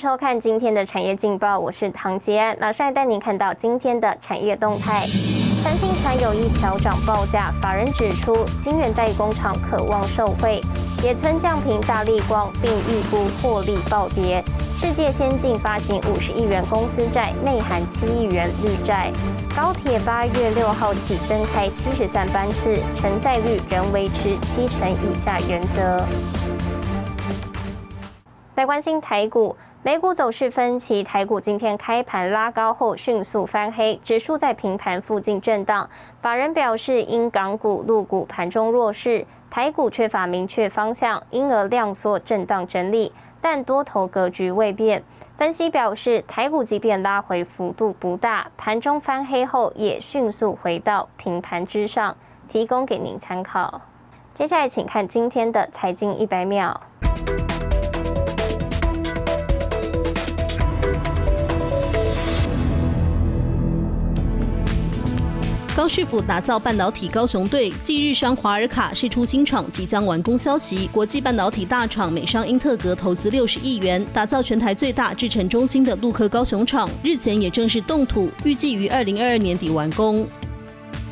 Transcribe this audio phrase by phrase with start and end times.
[0.00, 5.06] 收看今天的产业劲报，我是唐杰安，马上带您看到今天的产业动态。
[5.62, 10.62] 三星团有意调涨报价，法人指出，晶圆代工厂渴望受惠。
[11.02, 14.42] 野村降频大力光，并预估获利暴跌。
[14.78, 19.12] 世界先进发行五十亿元公司债，内含七亿元绿债。
[19.54, 26.02] 高铁八月六号起增开七十三班次，承载率仍维持七成以下原则。
[28.60, 29.56] 来关心台股。
[29.82, 35.88] 美股走势分歧，台股今天开盘拉高后迅速翻黑，指数在平盘附近震荡。
[36.20, 45.02] 法人表示，因港股、陆股盘中弱势，台股缺乏明确方向，因而量缩震荡整理，但多头格局未变。
[45.38, 52.14] 分析表示，台股即便拉回幅度不大，盘中翻黑后也迅速回到平盘之上，
[52.46, 53.80] 提供给您参考。
[54.34, 56.78] 接下来，请看今天的财经一百秒。
[65.80, 80.26] 高师傅打造半导体高雄队，继日商华尔卡试出新厂即将完工消息，国际半导体大厂美商英特格投资六十亿元，打造全台最大制程中心的陆科高雄厂，日前也正式动土，预计于二零二二年底完工。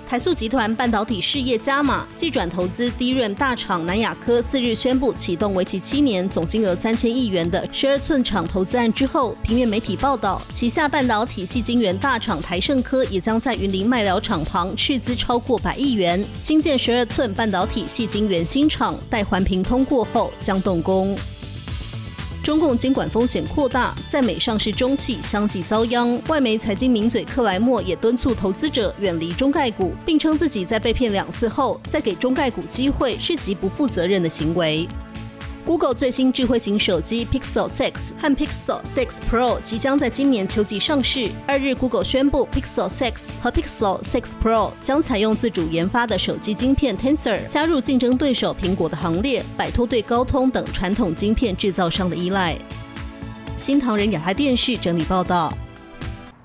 [0.08, 21.14] 台塑集团半导体事业加码，继转投资低润大厂南亚科四日宣布启动为期七年、总金额三千亿元的十二寸厂投资案之后，平面媒体报道，旗下半导体系晶圆大厂台盛科也将在云林麦寮厂旁斥资超过百亿元新建十二寸半导体系晶圆新厂，待环评通过后将动工。
[22.48, 26.18] 中共监管风险扩大，在美上市中企相继遭殃。
[26.28, 34.88] 外媒财经名嘴克莱默也敦促投资者远离中概股，并称自己在被骗两次后，再给中概股机会是极不负责任的行为。
[35.68, 41.28] Google 最新智慧型手机 Pixel 6和 Pixel 6 Pro 即将在今年秋季上市。
[41.46, 43.12] 二日，Google 宣布 Pixel 6
[43.42, 52.56] 和 Pixel 6 Pro 将采用自主研发的手机晶片 Tensor，加入竞争对手苹果的行列，摆脱对高通等传统晶片制造商的依赖。
[53.58, 55.52] 新唐人亚太电视整理报道。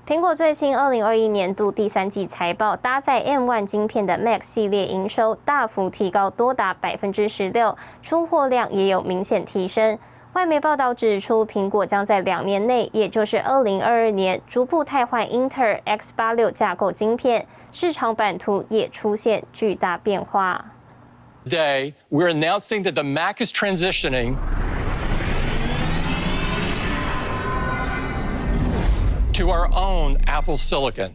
[0.06, 9.98] 苹果最新二零二一年度第三季财报，搭载 M1 晶片的 Max 系列营收大幅提高，多达百分之十六，出货量也有明显提升。
[10.34, 20.66] 外媒报道指出，苹果将在两年内，也就是二零二二年，逐步汰换英特尔 X 八六架构晶片，市场版图也出现巨大变化。
[21.46, 24.34] Today, we're announcing that the Mac is transitioning.
[29.34, 31.10] To our own Apple Silicon。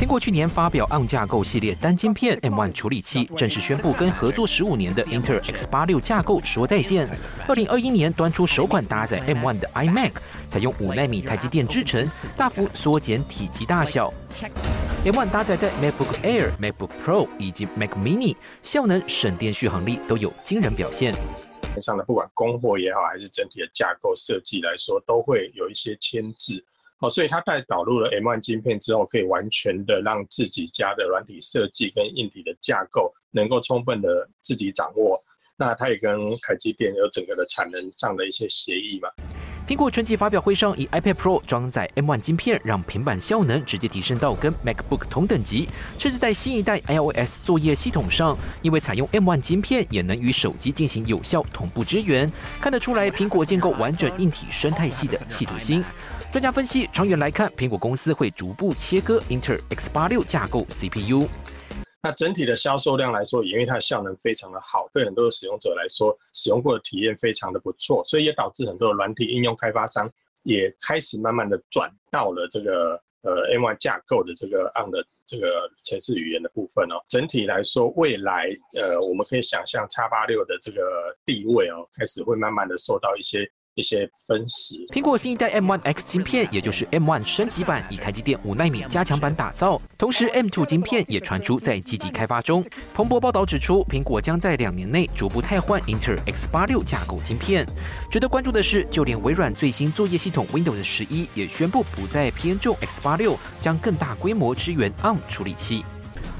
[0.00, 7.08] 苹果去年发表 ARM 架构系列单晶片 M1 处理器，正式宣布跟合作十五年的 Intel x86 架构说再见。
[7.46, 10.14] 二零二一年端出首款搭载 M1 的 iMac，
[10.48, 14.12] 采用五纳米台积电制程，大幅缩减体积大小。
[15.04, 21.14] M1 搭载在 MacBook Air、MacBook Pro 以及 Mac Mini，效能、省电、续航力都有惊人表现。
[21.80, 26.64] 上的不管供货也好，还是整体的架构设计来说，都会有一些牵制。
[27.00, 35.16] 哦，所以它在导入了 M1 晶片之后，可以完全的让自己家的软体设计跟硬体的架构能够充分的自己掌握。
[35.56, 39.08] 那它也跟台积电有整个的产能上的一些协议嘛。
[39.66, 52.32] 苹果春季发表会上，以 iPad Pro 装载 M1 芯片，让平板效能直接提升到跟 MacBook 同等级，甚至在新一代 iOS 作业系统上，因为采用 M1 芯片，也能与手机进行有效同步支援。
[52.60, 55.84] 看得出来，苹果建构完整硬体生态系的企图心。
[56.30, 61.26] 专家分析，长远来看，苹果公司会逐步切割英特尔 X86 架构 CPU。
[62.02, 70.08] 那整体的销售量来说，因为它的效能非常的好，对很多的使用者来说，使用过的体验非常的不错，所以也导致很多的软体应用开发商
[70.44, 77.02] 也开始慢慢的转到了这个呃 M1 架构的这个 on 的这个程式语言的部分哦。
[77.08, 83.50] 整体来说，未来呃我们可以想象 X86 的这个地位哦，开始会慢慢的受到一些。
[83.78, 84.74] 一些分时。
[84.92, 89.80] 苹果新一代 M1 X 芯片，也就是 M1 升级版，以台积电五纳米加强版打造。
[89.96, 92.64] 同时，M2 芯片也传出在积极开发中。
[92.92, 97.64] 彭博报道指出，苹果将在两年内逐步汰换英特尔 X86 架构芯片。
[98.10, 105.84] 值得关注的是，就连微软最新作业系统 Windows 十一也宣布不再偏重 X86，将更大规模支援 ARM 处理器。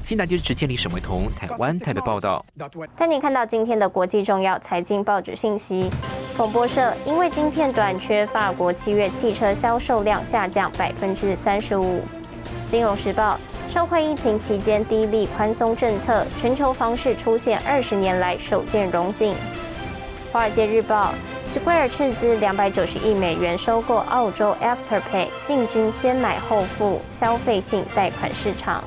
[0.01, 2.43] 新台电视千里沈维彤，台湾台北报道。
[2.95, 5.89] 带您看到今天的国际重要财经报纸信息。
[6.39, 12.01] 广播社因为晶片短缺，法国七月汽车销售量下降百分之三十五。
[12.65, 13.37] 金融时报
[13.67, 19.35] 受惠疫情期间低利宽松政策，全球房市出现二十年来首见荣景。
[20.31, 21.13] 华尔街日报
[21.45, 28.81] Square 斥资两百九十亿美元收购澳洲 Afterpay，进军先买后付消费性贷款市场。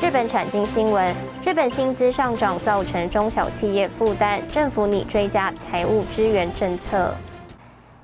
[0.00, 1.14] 日本产经新闻：
[1.44, 7.14] 日本薪资上涨造成中小企业负担，政府拟追加财务支援政策。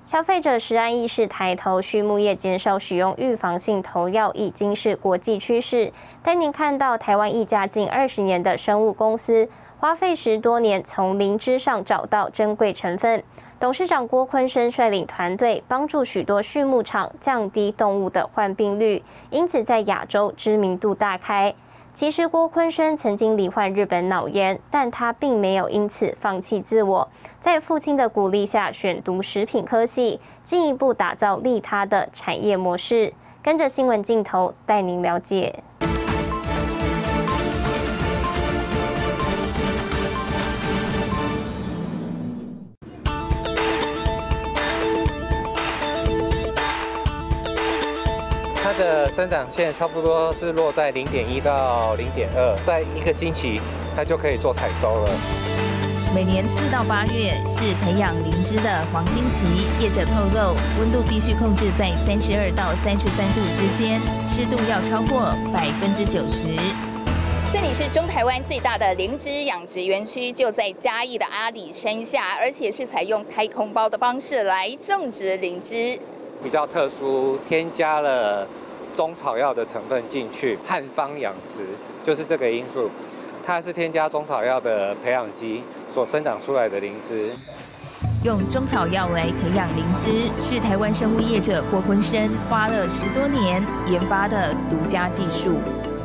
[0.05, 5.93] 消费者食安意识抬头，畜牧业减少使用预防性投药已经是国际趋势。
[6.23, 9.49] 带您看到台湾一家近二十年的生物公司，
[9.79, 13.23] 花费十多年从灵芝上找到珍贵成分。
[13.61, 21.55] 董事长郭坤生率领团队，帮助许多畜牧场降低动物的患病率，因此在亚洲知名度大开。
[22.01, 33.13] 其实郭坤生曾经罹患日本脑炎，但他并没有因此放弃自我，在父亲的鼓励下选读食品科系，进一步打造利他的产业模式。
[33.43, 35.63] 跟着新闻镜头带您了解。
[48.81, 53.61] 的生长线差不多是落在零点一到零点二，在一个星期
[53.95, 55.11] 它就可以做采收了。
[56.15, 59.45] 每年四到八月是培养灵芝的黄金期，
[59.79, 66.49] 业者透露温度必须控制在三十二到三十三度之间，湿度要超过百分之九十。
[67.53, 75.99] 这里是中台湾最大的灵芝养殖园区，就在嘉义的阿里山下，而且是采用太空包的方式来种植灵芝。
[76.43, 78.49] 比较特殊，添加了。
[79.01, 81.65] 中草药的成分进去，汉方养殖
[82.03, 82.91] 就是这个因素，
[83.43, 87.31] 它是添加中草药的培养基所生长出来的灵芝。
[88.23, 95.55] 用中草药来培养灵芝，是台湾生物业者郭坤生花了十多年研发的独家技术。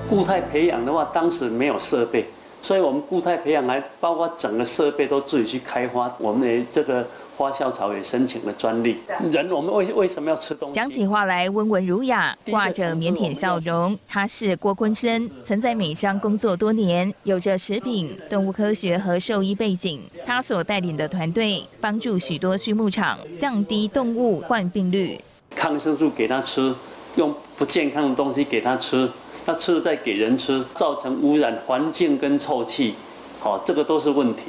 [0.10, 2.26] 固态培养的话，当时没有设备，
[2.62, 6.10] 所以我们固态培养还包括整个设备都自己去开发。
[6.18, 7.06] 我们的这个。
[7.38, 8.98] 花校草也申请了专利。
[9.30, 10.76] 人，我们为为什么要吃东西？
[10.76, 13.98] 讲起话来温文儒雅，挂着腼腆笑容。
[14.08, 20.02] 他是郭坤生，曾在美商工作多年，有着食品、动物科学和兽医背景。
[20.26, 25.20] 他所带领的团队，帮助许多畜牧场降低动物患病率。
[25.56, 26.74] 抗生素给他吃，
[27.16, 29.10] 用不健康的东西给他吃，
[29.46, 32.96] 他吃了再给人吃，造成污染环境跟臭气，
[33.40, 34.44] 好，这个都是问题。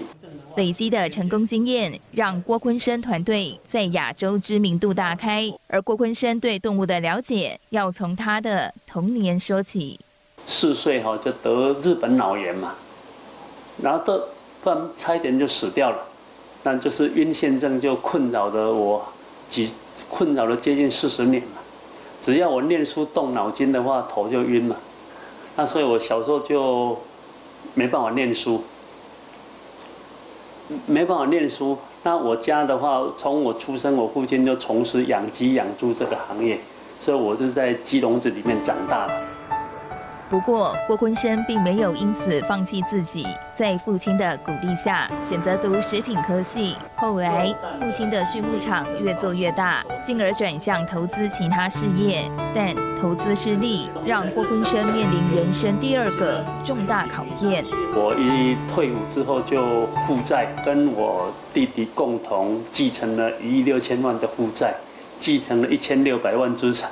[0.56, 5.52] 累积的成功经验，让郭坤生团队在亚洲知名度大开。
[5.68, 10.00] 而郭坤生对动物的了解，要从他的童年说起。
[10.46, 12.74] 四岁哈就得日本脑炎嘛，
[13.82, 14.18] 然后都
[14.62, 15.98] 突然差一点就死掉了，
[16.62, 19.04] 那就是晕眩症就困扰着我，
[19.50, 19.70] 几
[20.08, 21.58] 困扰了接近四十年嘛。
[22.22, 24.76] 只要我念书动脑筋的话，头就晕了。
[25.54, 26.98] 那所以我小时候就
[27.74, 28.64] 没办法念书。
[30.86, 36.58] 没办法念书，那我家的话，从我出生，我父亲就从事养鸡养猪这个行业，
[36.98, 39.35] 所以我就在鸡笼子里面长大了。
[40.28, 43.24] 不过，郭坤生并没有因此放弃自己，
[43.54, 46.74] 在父亲的鼓励下，选择读食品科系。
[46.96, 52.28] 后来，父亲的畜牧场越做越大，进而转向投资其他事业。
[52.52, 57.64] 但投资失利，让郭坤生面临人生第二个重大考验。
[57.94, 64.74] 我一退伍之后就负债，跟我弟弟共同继承了一亿六千万的负债，
[65.18, 66.90] 继承了一千六百万资产。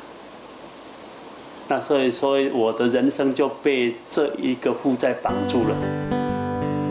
[1.66, 5.74] 那所以说，我的人生就被这一个负债绑住了。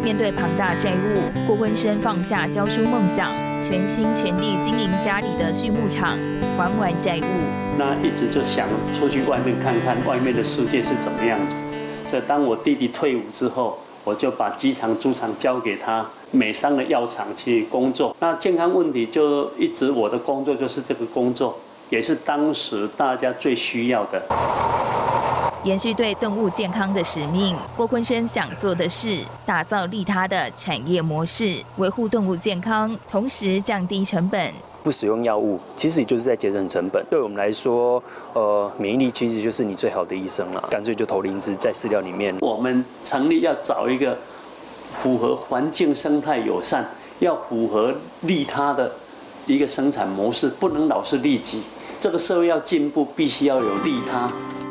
[0.03, 6.17] 面对庞大债务，郭坤生放下教书梦想，全心全力经营家里的畜牧场，
[6.57, 7.23] 还完债务。
[7.77, 8.67] 那一直就想
[8.99, 11.55] 出去外面看看外面的世界是怎么样子。
[12.09, 18.15] 所以当我弟弟退伍之后，我就把机场、猪场交给他，美商的药厂去工作。
[18.19, 21.57] 那健康问题就一直我的工作就是这个工作。
[21.89, 24.21] 也是当时大家最需要的。
[25.63, 34.53] 延续对动物健康的使命，郭坤生想做的是打造利他的产业模式，维护动物健康，同时降低成本。
[34.83, 37.01] 不使用药物，其实也就是在节省成本。
[37.09, 40.61] 对我们来说，呃，免疫力其实就是你最好的医生了。
[40.69, 42.35] 干脆就投灵芝在饲料里面。
[42.41, 44.17] 我们成立要找一个
[45.01, 46.85] 符合环境生态友善，
[47.19, 48.91] 要符合利他的
[49.45, 51.61] 一个生产模式，不能老是利己。
[51.99, 54.29] 这个社会要进步，必须要有利他。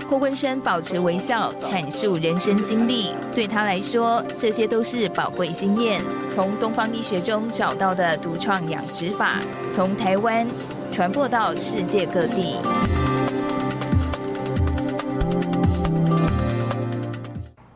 [0.08, 3.14] 郭坤生保持微笑，阐述人生经历。
[3.34, 6.02] 对他来说，这些都是宝贵经验。
[6.30, 9.40] 从东方医学中找到的独创养殖法，
[9.72, 10.46] 从台湾
[10.90, 12.56] 传播到世界各地。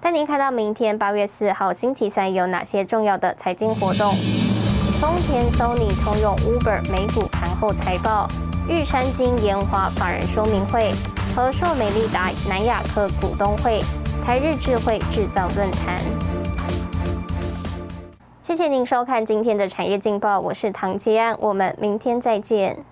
[0.01, 4.15] 带您看到明天八月四号星期三有哪些重要的财经活动。
[5.01, 8.27] 丰田、Sony、通用、Uber 美股盘后财报，
[8.67, 10.95] 玉山金、研华法人说明会，
[11.35, 13.83] 和硕美利达、南亚科股东会，
[14.25, 16.01] 台日智慧制造论坛。
[18.41, 22.83] 谢谢您收看今天的产业劲报，我是唐吉安，我们明天再见。